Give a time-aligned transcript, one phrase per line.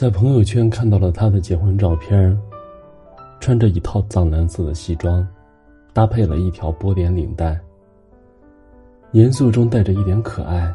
[0.00, 2.34] 在朋友圈看到了他的结婚照片，
[3.38, 5.28] 穿着一套藏蓝色的西装，
[5.92, 7.60] 搭配了一条波点领带，
[9.12, 10.74] 严肃中带着一点可爱。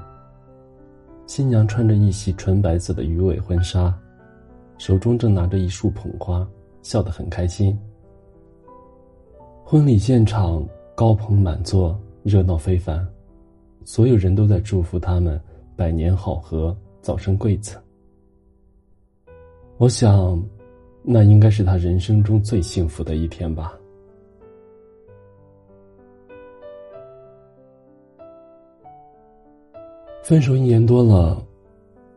[1.26, 3.92] 新娘穿着一袭纯白色的鱼尾婚纱，
[4.78, 6.48] 手中正拿着一束捧花，
[6.84, 7.76] 笑得很开心。
[9.64, 10.64] 婚礼现场
[10.94, 13.04] 高朋满座，热闹非凡，
[13.86, 15.42] 所有人都在祝福他们
[15.76, 17.76] 百年好合，早生贵子。
[19.78, 20.42] 我想，
[21.04, 23.78] 那应该是他人生中最幸福的一天吧。
[30.24, 31.46] 分手一年多了，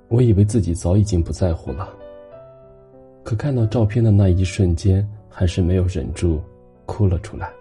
[0.06, 1.92] 我以为自己早已经不在乎了。
[3.24, 6.40] 可看到照片的那一瞬间，还是没有忍住
[6.86, 7.52] 哭了出来。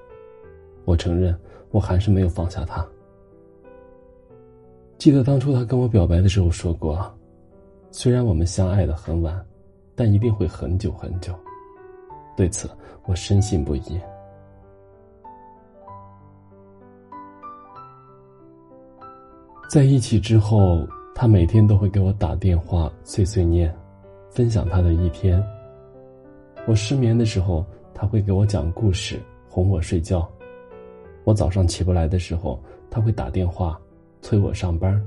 [0.86, 1.36] 我承认，
[1.72, 2.88] 我还是没有放下他。
[5.00, 7.12] 记得当初他跟我表白的时候说过
[7.92, 9.44] ：“虽然我们相爱的很晚，
[9.98, 11.34] 但一定会很久很久。”
[12.38, 12.70] 对此，
[13.06, 14.00] 我深信不疑。
[19.68, 23.76] 在一起之后，他每天都会给我打电话碎碎念，
[24.30, 25.44] 分享他的一天。
[26.68, 30.26] 我失眠的时候，他会给我讲故事，哄我睡觉。
[31.26, 33.78] 我早上起不来的时候，他会打电话
[34.22, 35.04] 催我上班。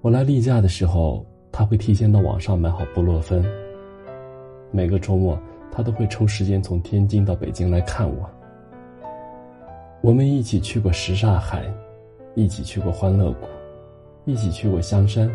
[0.00, 1.26] 我来例假的时候，
[1.58, 3.44] 他会提前到网上买好布洛芬。
[4.70, 5.36] 每个周末，
[5.72, 8.30] 他都会抽时间从天津到北京来看我。
[10.00, 11.64] 我们一起去过什刹海。
[12.36, 13.48] 一起去过欢乐谷，
[14.24, 15.28] 一起去过香山，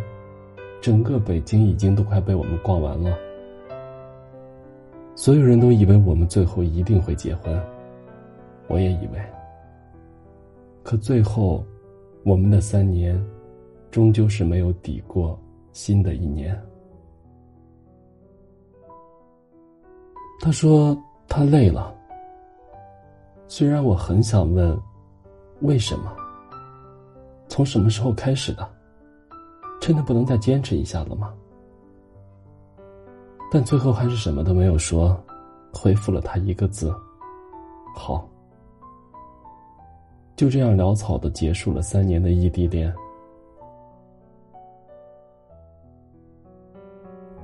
[0.80, 3.14] 整个北京已经都快被我们逛完了。
[5.16, 7.62] 所有人都以为我们最后一定会结婚，
[8.70, 9.20] 我也以为。
[10.84, 11.66] 可最后，
[12.24, 13.22] 我们的三年，
[13.92, 15.38] 终究是没有抵过
[15.74, 16.58] 新的一年。
[20.40, 20.98] 他说
[21.28, 21.94] 他累了。
[23.48, 24.80] 虽然我很想问，
[25.62, 26.16] 为什么？
[27.48, 28.68] 从什么时候开始的？
[29.80, 31.34] 真的不能再坚持一下了吗？
[33.52, 35.16] 但最后还是什么都没有说，
[35.74, 36.94] 回复了他一个字
[37.94, 38.28] ：“好。”
[40.36, 42.92] 就这样潦草的结束了三年的异地恋。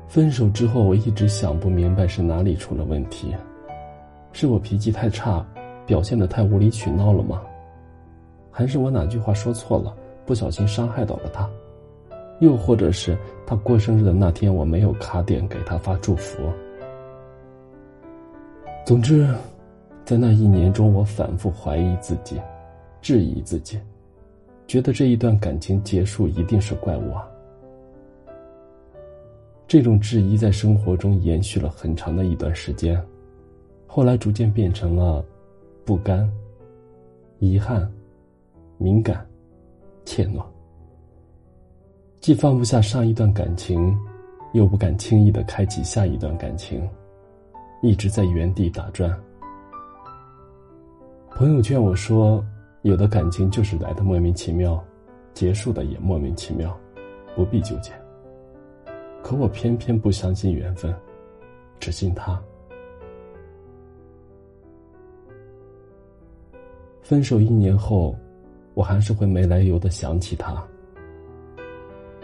[0.10, 3.36] 分手之后，我一直想不明白是哪里出了问题，
[4.34, 5.46] 是我脾气太差，
[5.86, 7.44] 表现的太无理取闹了吗？
[8.50, 11.48] 还是我哪句话说错了，不小心伤害到了他，
[12.40, 13.16] 又或者是
[13.46, 16.42] 他过生日的那天我没有卡点给他发祝福。
[18.84, 19.32] 总之，
[20.06, 22.42] 在那一年中，我反复怀疑自己，
[23.00, 23.80] 质疑自己，
[24.66, 27.22] 觉得这一段感情结束一定是怪我。
[29.70, 33.00] 这种质疑在生活中延续了很长的一段时间，
[33.86, 35.24] 后来逐渐变成了
[35.86, 36.28] 不甘、
[37.38, 37.90] 遗憾。
[38.82, 39.28] 敏感、
[40.06, 40.42] 怯懦，
[42.22, 43.94] 既放不下上一段感情，
[44.54, 46.90] 又不敢轻易的开启下一段感情，
[47.84, 49.14] 一直在原地打转。
[51.32, 52.42] 朋友劝我说
[52.84, 54.82] ：“有的感情就是来的莫名其妙，
[55.34, 56.74] 结束的也莫名其妙，
[57.36, 57.92] 不必纠结。”
[59.24, 60.94] 可我偏偏不相信缘分，
[61.80, 62.42] 只信他。
[67.02, 68.16] 分手一年后。
[68.76, 70.64] 我还是会没来由的想起他。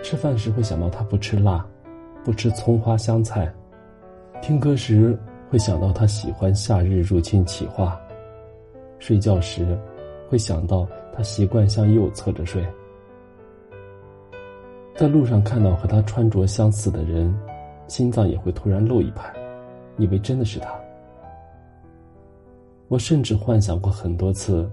[0.01, 1.67] 吃饭时会想到他不吃辣，
[2.23, 3.45] 不吃葱花香菜；
[4.41, 5.17] 听歌时
[5.49, 7.99] 会想到他喜欢《夏日入侵企划》；
[8.99, 9.77] 睡觉时
[10.29, 12.65] 会想到他习惯向右侧着睡。
[14.95, 17.37] 在路上看到和他穿着相似的人，
[17.87, 19.31] 心脏也会突然漏一拍，
[19.97, 20.73] 以为真的是他。
[22.87, 24.69] 我甚至幻想过很多次。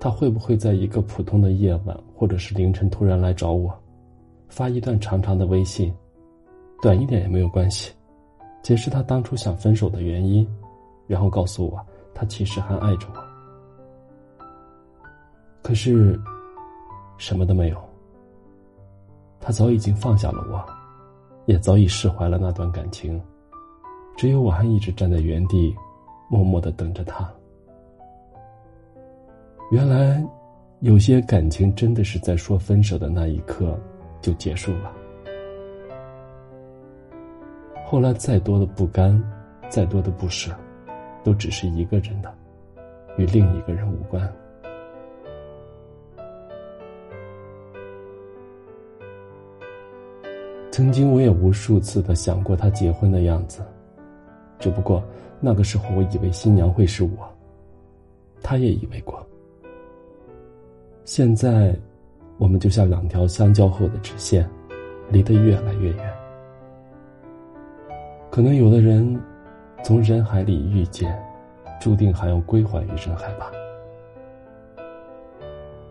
[0.00, 3.76] 他会不会在一个普通的夜晚，或者是凌晨突然来找我，
[4.48, 5.92] 发一段长长的微信，
[6.80, 7.92] 短一点也没有关系，
[8.62, 10.48] 解释他当初想分手的原因，
[11.08, 11.84] 然后告诉我
[12.14, 14.38] 他其实还爱着我。
[15.64, 16.16] 可是，
[17.16, 17.76] 什么都没有。
[19.48, 20.62] 他早已经放下了我，
[21.46, 23.18] 也早已释怀了那段感情，
[24.14, 25.74] 只有我还一直站在原地，
[26.28, 27.26] 默默的等着他。
[29.70, 30.22] 原来，
[30.80, 33.74] 有些感情真的是在说分手的那一刻
[34.20, 34.92] 就结束了。
[37.86, 39.18] 后来再多的不甘，
[39.70, 40.54] 再多的不舍，
[41.24, 42.30] 都只是一个人的，
[43.16, 44.30] 与另一个人无关。
[50.78, 53.62] 曾经我也无数次的想过他结婚的样子，
[54.60, 55.02] 只不过
[55.40, 57.28] 那个时候我以为新娘会是我，
[58.40, 59.20] 他也以为过。
[61.04, 61.74] 现在，
[62.36, 64.48] 我们就像两条相交后的直线，
[65.10, 66.14] 离得越来越远。
[68.30, 69.20] 可能有的人，
[69.82, 71.12] 从人海里遇见，
[71.80, 73.50] 注定还要归还于人海吧。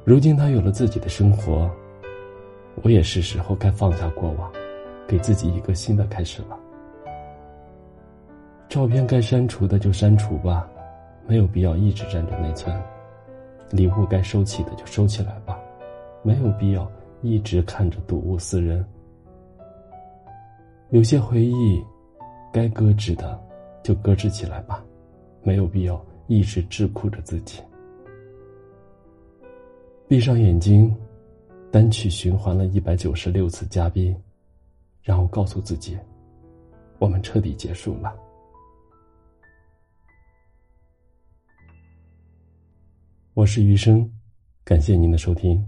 [0.05, 1.69] 如今他有了自己的生活，
[2.83, 4.49] 我也是时候该放下过往，
[5.07, 6.59] 给自己一个新的开始了。
[8.67, 10.69] 照片该删除的就删除吧，
[11.25, 12.75] 没有必要一直占着内存。
[13.71, 15.59] 礼物该收起的就收起来吧，
[16.23, 16.89] 没有必要
[17.21, 18.85] 一直看着睹物思人。
[20.89, 21.83] 有些回忆，
[22.53, 23.39] 该搁置的
[23.83, 24.83] 就搁置起来吧，
[25.43, 27.61] 没有必要一直桎梏着自己。
[30.07, 30.95] 闭上眼睛，
[31.71, 34.15] 单曲循环了一百九十六次嘉宾，
[35.07, 35.97] 然后告诉自己，
[36.99, 38.13] 我们彻底结束了。
[43.33, 44.11] 我是余生，
[44.65, 45.65] 感谢您的收听。